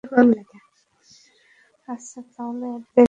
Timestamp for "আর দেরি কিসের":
2.67-2.97